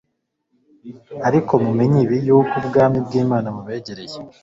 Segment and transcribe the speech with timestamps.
[1.27, 4.17] Ariko mumenye ibi: yuko ubwami bw'Imana bubegereye.